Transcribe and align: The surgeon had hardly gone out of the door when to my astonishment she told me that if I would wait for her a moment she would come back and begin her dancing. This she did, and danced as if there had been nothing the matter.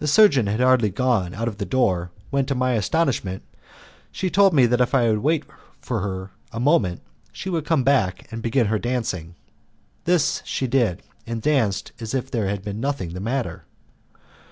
The 0.00 0.08
surgeon 0.08 0.48
had 0.48 0.58
hardly 0.58 0.90
gone 0.90 1.32
out 1.32 1.46
of 1.46 1.58
the 1.58 1.64
door 1.64 2.10
when 2.30 2.44
to 2.46 2.56
my 2.56 2.72
astonishment 2.72 3.44
she 4.10 4.30
told 4.30 4.52
me 4.52 4.66
that 4.66 4.80
if 4.80 4.96
I 4.96 5.08
would 5.08 5.20
wait 5.20 5.44
for 5.80 6.00
her 6.00 6.32
a 6.50 6.58
moment 6.58 7.02
she 7.30 7.48
would 7.48 7.64
come 7.64 7.84
back 7.84 8.26
and 8.32 8.42
begin 8.42 8.66
her 8.66 8.80
dancing. 8.80 9.36
This 10.06 10.42
she 10.44 10.66
did, 10.66 11.04
and 11.24 11.40
danced 11.40 11.92
as 12.00 12.14
if 12.14 12.32
there 12.32 12.48
had 12.48 12.62
been 12.64 12.80
nothing 12.80 13.10
the 13.14 13.20
matter. 13.20 13.64